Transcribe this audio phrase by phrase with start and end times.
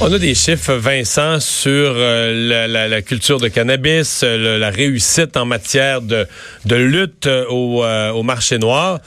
[0.00, 5.46] On a des chiffres, Vincent, sur euh, la, culture de cannabis, euh, la réussite en
[5.46, 6.26] matière de,
[6.74, 8.98] lutte euh, au marché noir.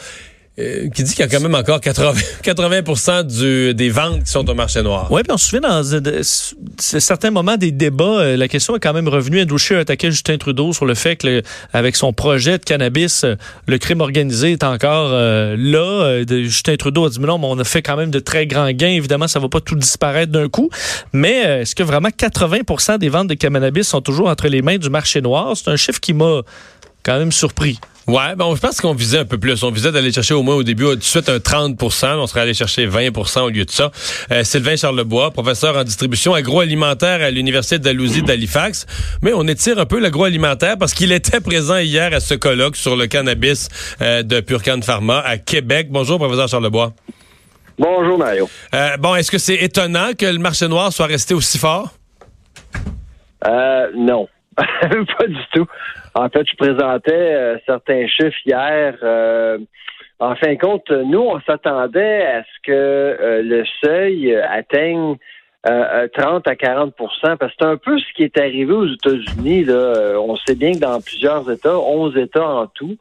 [0.59, 4.31] Euh, qui dit qu'il y a quand même encore 80, 80 du, des ventes qui
[4.31, 5.05] sont au marché noir.
[5.11, 5.83] Oui, puis on se souvient dans
[6.79, 9.39] certains moments des débats, euh, la question est quand même revenue.
[9.39, 11.43] Indouché a attaqué Justin Trudeau sur le fait que,
[11.73, 13.35] avec son projet de cannabis, euh,
[13.67, 16.23] le crime organisé est encore là.
[16.27, 18.71] Justin Trudeau a dit, mais non, mais on a fait quand même de très grands
[18.71, 18.87] gains.
[18.87, 20.71] Évidemment, ça va pas tout disparaître d'un coup.
[21.13, 24.89] Mais est-ce que vraiment 80% des ventes de cannabis sont toujours entre les mains du
[24.89, 25.55] marché noir?
[25.55, 26.41] C'est un chiffre qui m'a
[27.03, 27.79] quand même surpris.
[28.07, 29.61] Ouais, bon, je pense qu'on visait un peu plus.
[29.63, 32.39] On visait d'aller chercher au moins au début tout de suite un 30% On serait
[32.39, 33.91] allé chercher 20% au lieu de ça.
[34.31, 38.85] Euh, Sylvain Charlebois, professeur en distribution agroalimentaire à l'Université d'Alousie d'Halifax.
[39.21, 42.95] Mais on étire un peu l'agroalimentaire parce qu'il était présent hier à ce colloque sur
[42.95, 43.67] le cannabis
[44.01, 45.87] euh, de Purcan Pharma à Québec.
[45.89, 46.93] Bonjour, professeur Charlebois.
[47.77, 48.49] Bonjour, Mario.
[48.73, 51.93] Euh, bon, est-ce que c'est étonnant que le marché noir soit resté aussi fort?
[53.45, 54.27] Euh, non.
[55.17, 55.67] pas du tout.
[56.15, 58.95] En fait, je présentais euh, certains chiffres hier.
[59.03, 59.59] Euh,
[60.19, 65.17] en fin de compte, nous, on s'attendait à ce que euh, le seuil atteigne
[65.63, 66.91] 30 à 40%
[67.37, 69.65] parce que c'est un peu ce qui est arrivé aux États-Unis.
[69.65, 70.13] Là.
[70.17, 72.95] On sait bien que dans plusieurs États, 11 États en tout,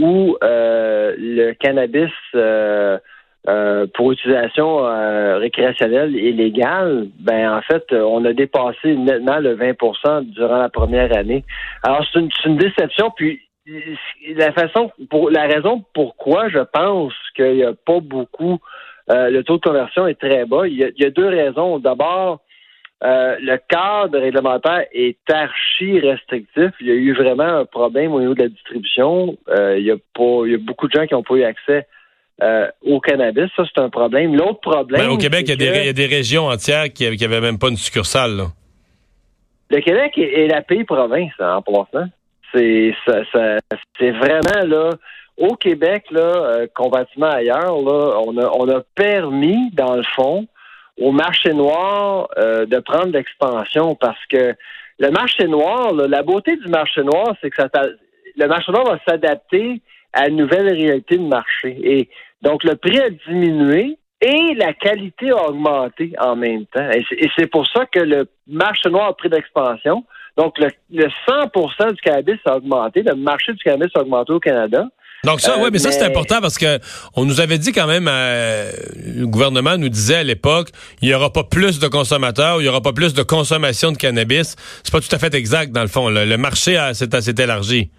[0.00, 2.12] où le cannabis
[3.48, 9.56] euh, pour utilisation euh, récréationnelle et légale, ben en fait, on a dépassé nettement le
[9.56, 11.44] 20% durant la première année.
[11.82, 13.10] Alors c'est une, déception.
[13.10, 13.40] Puis
[14.36, 18.60] la façon, pour la raison pourquoi je pense qu'il n'y a pas beaucoup,
[19.10, 20.68] euh, le taux de conversion est très bas.
[20.68, 21.80] Il y a, deux raisons.
[21.80, 22.42] D'abord,
[23.00, 26.70] le cadre réglementaire est archi restrictif.
[26.80, 29.36] Il y a eu vraiment un problème au niveau de la distribution.
[29.48, 31.88] il, y a pas, il y a beaucoup de gens qui n'ont pas eu accès
[32.42, 33.50] euh, au cannabis.
[33.56, 34.34] Ça, c'est un problème.
[34.34, 35.02] L'autre problème.
[35.02, 38.46] Ben, au Québec, il y, a des régions entières qui n'avaient même pas une succursale.
[39.70, 42.08] Le Québec est, la pays province hein, en passant.
[42.54, 44.90] C'est c'est vraiment là.
[45.38, 50.46] Au Québec, là, euh, comparativement ailleurs, là, on a, on a permis, dans le fond,
[51.00, 54.54] au marché noir euh, de prendre l'expansion parce que
[54.98, 57.68] le marché noir, la beauté du marché noir, c'est que ça,
[58.36, 59.80] le marché noir va s'adapter
[60.12, 61.78] à une nouvelle réalité de marché.
[61.82, 62.08] Et
[62.42, 66.88] donc, le prix a diminué et la qualité a augmenté en même temps.
[66.90, 70.04] Et c'est pour ça que le marché noir a pris d'expansion.
[70.36, 70.68] Donc, le,
[71.28, 73.02] 100% du cannabis a augmenté.
[73.02, 74.86] Le marché du cannabis a augmenté au Canada.
[75.24, 76.80] Donc ça, oui, mais, ça c'est important parce que
[77.14, 78.72] on nous avait dit quand même, euh,
[79.06, 82.68] le gouvernement nous disait à l'époque, il y aura pas plus de consommateurs, il y
[82.68, 84.56] aura pas plus de consommation de cannabis.
[84.82, 86.08] C'est pas tout à fait exact dans le fond.
[86.08, 87.90] Le, marché s'est élargi.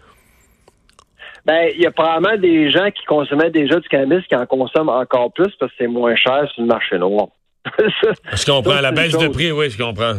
[1.46, 4.90] Ben, il y a probablement des gens qui consommaient déjà du cannabis qui en consomment
[4.90, 7.28] encore plus parce que c'est moins cher sur le marché noir.
[7.78, 8.80] je comprends.
[8.80, 10.16] La baisse de prix, oui, je comprends.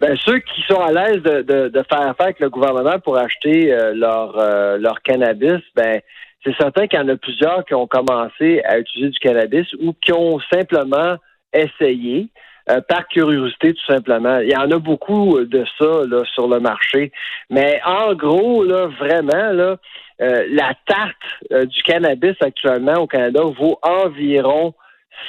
[0.00, 3.72] Ben, ceux qui sont à l'aise de, de, faire affaire avec le gouvernement pour acheter
[3.72, 6.00] euh, leur, euh, leur cannabis, ben,
[6.44, 9.94] c'est certain qu'il y en a plusieurs qui ont commencé à utiliser du cannabis ou
[9.94, 11.16] qui ont simplement
[11.52, 12.28] essayé.
[12.70, 14.38] Euh, par curiosité tout simplement.
[14.38, 17.12] Il y en a beaucoup de ça là, sur le marché.
[17.50, 19.76] Mais en gros, là, vraiment, là,
[20.20, 21.14] euh, la tarte
[21.52, 24.74] euh, du cannabis actuellement au Canada vaut environ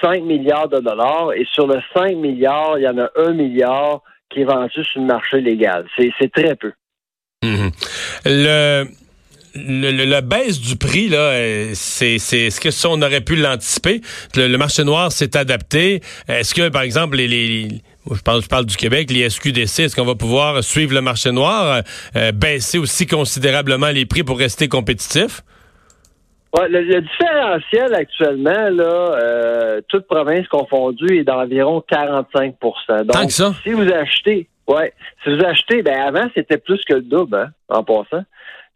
[0.04, 4.02] 5 milliards de dollars et sur le 5 milliards, il y en a 1 milliard
[4.30, 5.86] qui est vendu sur le marché légal.
[5.98, 6.72] C'est très peu.
[7.44, 7.72] Mhm.
[8.26, 8.86] Le,
[10.06, 14.02] la baisse du prix, là, euh, c'est, c'est, est-ce que ça, on aurait pu l'anticiper?
[14.36, 16.02] Le, marché noir s'est adapté.
[16.28, 17.82] Est-ce que, par exemple, les
[18.14, 21.32] je parle, je parle du Québec, les SQDC, est-ce qu'on va pouvoir suivre le marché
[21.32, 21.82] noir,
[22.16, 25.42] euh, baisser aussi considérablement les prix pour rester compétitif?
[26.58, 33.32] Ouais, le, différentiel actuellement, là, euh, toute province confondue, est d'environ 45% Donc,
[33.64, 34.94] si vous achetez, ouais,
[35.24, 38.24] si vous achetez, ben avant, c'était plus que le double, hein, en passant.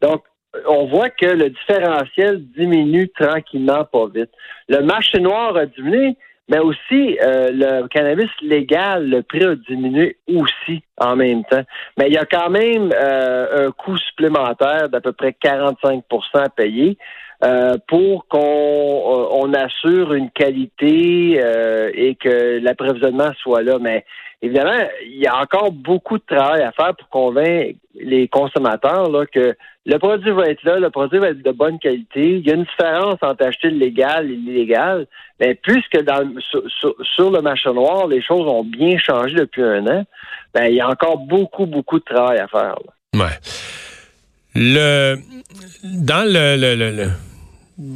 [0.02, 0.24] Donc,
[0.68, 4.30] on voit que le différentiel diminue tranquillement, pas vite.
[4.68, 6.16] Le marché noir a diminué,
[6.50, 11.62] mais aussi euh, le cannabis légal, le prix a diminué aussi en même temps.
[11.96, 16.02] Mais il y a quand même euh, un coût supplémentaire d'à peu près 45%
[16.34, 16.98] à payer.
[17.42, 23.78] Euh, pour qu'on euh, assure une qualité euh, et que l'approvisionnement soit là.
[23.80, 24.04] Mais
[24.42, 24.76] évidemment,
[25.06, 29.56] il y a encore beaucoup de travail à faire pour convaincre les consommateurs là, que
[29.86, 32.36] le produit va être là, le produit va être de bonne qualité.
[32.36, 35.06] Il y a une différence entre acheter le légal et l'illégal.
[35.40, 40.04] Mais puisque dans, sur, le marché noir, les choses ont bien changé depuis un an,
[40.52, 42.76] ben, il y a encore beaucoup, beaucoup de travail à faire.
[43.14, 43.30] Là.
[44.54, 45.16] Le
[45.84, 47.29] dans le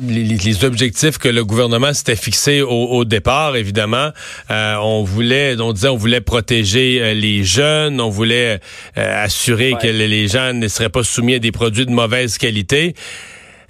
[0.08, 4.10] les, objectifs que le gouvernement s'était fixés au, départ, évidemment,
[4.50, 8.60] euh, on voulait, on disait, on voulait protéger euh, les jeunes, on voulait
[8.96, 12.94] euh, assurer que les gens ne seraient pas soumis à des produits de mauvaise qualité.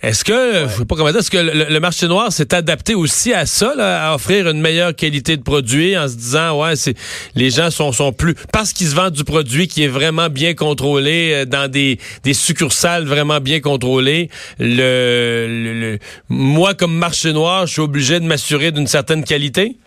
[0.05, 3.33] Est-ce que, je sais pas comment dire, est-ce que le, marché noir s'est adapté aussi
[3.33, 6.95] à ça, à offrir une meilleure qualité de produit en se disant, ouais, c'est
[7.35, 10.53] les gens sont, sont plus parce qu'ils se vendent du produit qui est vraiment bien
[10.53, 14.29] contrôlé euh, dans des, des succursales vraiment bien contrôlées.
[14.59, 15.99] Le,
[16.29, 19.79] moi, comme marché noir, je suis obligé de m'assurer d'une certaine qualité?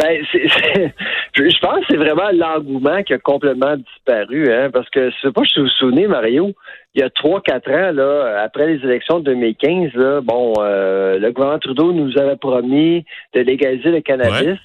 [0.00, 5.16] Ben, je pense que c'est vraiment l'engouement qui a complètement disparu, hein, parce que je
[5.20, 6.52] sais pas si vous vous souvenez, Mario,
[6.94, 11.18] il y a trois, quatre ans, là, après les élections de 2015, là, bon, euh,
[11.18, 13.04] le gouvernement Trudeau nous avait promis
[13.34, 14.58] de légaliser le cannabis.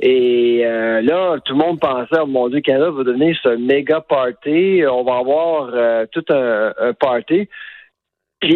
[0.00, 4.00] Et euh, là, tout le monde pensait, oh mon Dieu, Canada va devenir ce méga
[4.00, 4.82] party.
[4.88, 7.48] On va avoir euh, tout un, party.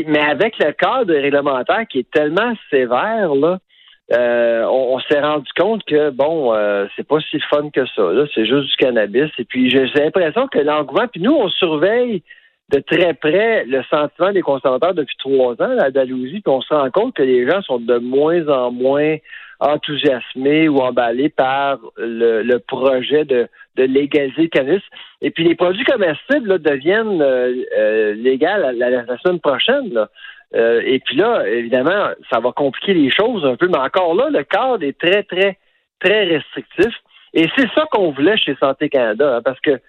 [0.06, 3.58] mais avec le cadre réglementaire qui est tellement sévère, là,
[4.10, 6.54] on, s'est rendu compte que bon,
[6.96, 8.02] c'est pas si fun que ça.
[8.34, 9.30] c'est juste du cannabis.
[9.38, 11.08] Et puis j'ai l'impression que l'engouement.
[11.08, 12.22] Puis nous, on surveille
[12.72, 16.72] de très près le sentiment des consommateurs depuis trois ans à Dalhousie, puis on se
[16.72, 19.16] rend compte que les gens sont de moins en moins
[19.60, 24.82] enthousiasmés ou emballés par le, projet de, légaliser le cannabis.
[25.20, 30.06] Et puis les produits comestibles deviennent euh, euh, légaux la, semaine prochaine.
[30.54, 34.28] Euh, et puis là, évidemment, ça va compliquer les choses un peu, mais encore là,
[34.30, 35.58] le cadre est très, très,
[35.98, 36.94] très restrictif.
[37.34, 39.80] Et c'est ça qu'on voulait chez Santé Canada, hein, parce que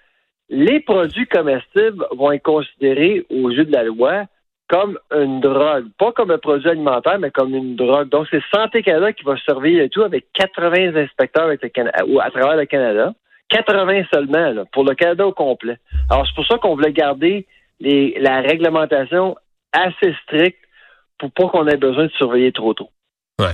[0.48, 4.24] les produits comestibles vont être considérés aux yeux de la loi
[4.68, 8.08] comme une drogue, pas comme un produit alimentaire, mais comme une drogue.
[8.08, 12.64] Donc, c'est Santé Canada qui va surveiller le tout avec 80 inspecteurs à travers le
[12.64, 13.12] Canada.
[13.50, 15.76] 80 seulement, pour le Canada au complet.
[16.10, 17.46] Alors, c'est pour ça qu'on voulait garder
[17.80, 19.36] la réglementation
[19.74, 20.58] assez stricte
[21.18, 22.90] pour pas qu'on ait besoin de surveiller trop tôt.
[23.40, 23.48] Ouais.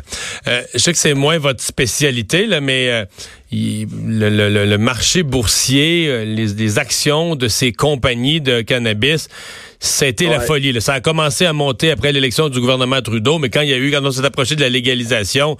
[0.47, 3.05] Euh, je sais que c'est moins votre spécialité, là, mais euh,
[3.51, 9.29] le, marché boursier, euh, les, actions de ces compagnies de cannabis,
[10.03, 10.79] été la folie.
[10.83, 13.79] Ça a commencé à monter après l'élection du gouvernement Trudeau, mais quand il y a
[13.79, 15.57] eu, quand on s'est approché de la légalisation,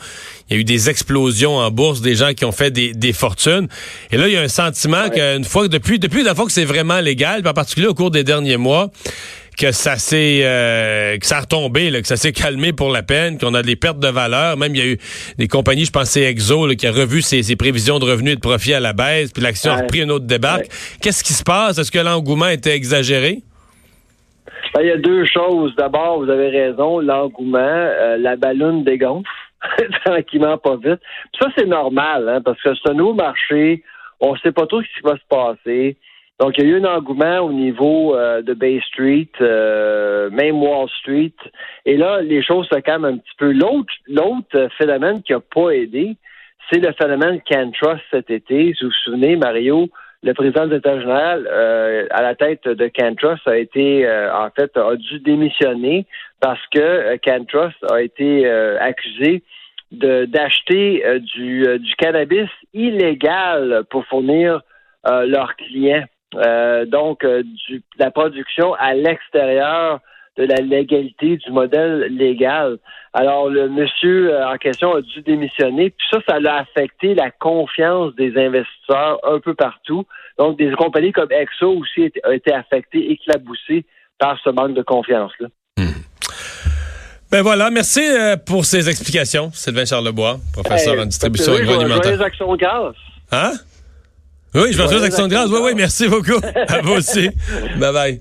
[0.51, 3.15] il y a eu des explosions en bourse, des gens qui ont fait des, des
[3.15, 3.69] fortunes.
[4.11, 6.67] Et là, il y a un sentiment qu'une fois, depuis, depuis la fois que c'est
[6.67, 8.91] vraiment légal, en particulier au cours des derniers mois,
[9.61, 13.03] que ça s'est euh, que ça a retombé, là, que ça s'est calmé pour la
[13.03, 14.57] peine, qu'on a des pertes de valeur.
[14.57, 14.99] Même il y a eu
[15.39, 18.41] des compagnies, je pense c'est Exo, qui a revu ses, prévisions de revenus et de
[18.41, 20.67] profit à la baisse, puis l'action a repris une autre débarque.
[21.03, 21.79] Qu'est-ce qui se passe?
[21.79, 23.43] Est-ce que l'engouement était exagéré?
[24.73, 25.75] Ben, il y a deux choses.
[25.77, 29.29] D'abord, vous avez raison, l'engouement, euh, la ballonne dégonfle
[30.07, 31.01] tranquillement, pas vite.
[31.39, 33.83] ça, c'est normal, hein, parce que c'est un nouveau marché.
[34.21, 35.97] On ne sait pas trop ce qui va se passer.
[36.41, 40.63] Donc, il y a eu un engouement au niveau euh, de Bay Street, euh, même
[40.63, 41.35] Wall Street.
[41.85, 43.53] Et là, les choses se calment un petit peu.
[43.53, 46.17] L'autre, l'autre phénomène qui n'a pas aidé,
[46.73, 48.73] c'est le phénomène CanTrust cet été.
[48.73, 49.91] Si vous vous souvenez, Mario,
[50.23, 54.75] le président de l'État général euh, à la tête de CanTrust a été, en fait,
[54.79, 56.07] a dû démissionner
[56.41, 59.43] parce que CanTrust a été accusé
[59.93, 61.05] de, d'acheter
[61.35, 64.63] du, du cannabis illégal pour fournir
[65.05, 66.07] leurs clients.
[66.37, 70.01] Euh, donc euh, du, la production à l'extérieur
[70.37, 72.79] de la légalité du modèle légal.
[73.13, 77.33] Alors le monsieur euh, en question a dû démissionner, puis ça, ça l'a affecté la
[77.33, 80.07] confiance des investisseurs un peu partout.
[80.39, 83.85] Donc des compagnies comme Exo aussi ont été affectées, éclaboussées
[84.19, 85.49] par ce manque de confiance-là.
[85.77, 86.03] Hmm.
[87.33, 88.03] Ben voilà, merci
[88.47, 92.23] pour ces explications, Sylvain Charlebois, professeur en distribution agroalimentaire.
[92.23, 92.95] actions gaz.
[93.33, 93.53] Hein?
[94.55, 95.49] Oui, je m'en souviens d'Action de grâce.
[95.51, 96.41] Oui, oui, merci beaucoup.
[96.69, 97.31] à vous aussi.
[97.79, 98.21] Bye bye.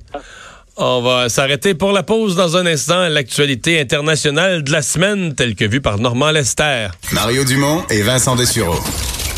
[0.78, 3.10] On va s'arrêter pour la pause dans un instant.
[3.10, 6.88] L'actualité internationale de la semaine, telle que vue par Normand Lester.
[7.12, 8.80] Mario Dumont et Vincent Dessureau.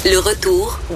[0.04, 0.96] Le retour de